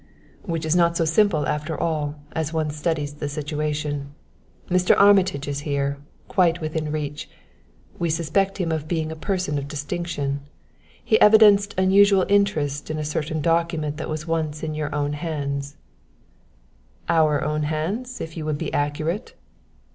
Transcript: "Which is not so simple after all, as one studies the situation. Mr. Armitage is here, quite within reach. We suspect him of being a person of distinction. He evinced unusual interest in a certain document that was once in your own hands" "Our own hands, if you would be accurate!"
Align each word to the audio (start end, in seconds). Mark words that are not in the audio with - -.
"Which 0.41 0.65
is 0.65 0.75
not 0.75 0.97
so 0.97 1.05
simple 1.05 1.45
after 1.45 1.79
all, 1.79 2.15
as 2.31 2.51
one 2.51 2.71
studies 2.71 3.13
the 3.13 3.29
situation. 3.29 4.15
Mr. 4.67 4.99
Armitage 4.99 5.47
is 5.47 5.59
here, 5.59 5.99
quite 6.27 6.59
within 6.59 6.91
reach. 6.91 7.29
We 7.99 8.09
suspect 8.09 8.57
him 8.57 8.71
of 8.71 8.87
being 8.87 9.11
a 9.11 9.15
person 9.15 9.59
of 9.59 9.67
distinction. 9.67 10.39
He 11.05 11.17
evinced 11.17 11.75
unusual 11.77 12.25
interest 12.29 12.89
in 12.89 12.97
a 12.97 13.05
certain 13.05 13.43
document 13.43 13.97
that 13.97 14.09
was 14.09 14.25
once 14.25 14.63
in 14.63 14.73
your 14.73 14.89
own 14.95 15.13
hands" 15.13 15.77
"Our 17.07 17.43
own 17.43 17.61
hands, 17.61 18.19
if 18.19 18.35
you 18.35 18.43
would 18.43 18.57
be 18.57 18.73
accurate!" 18.73 19.35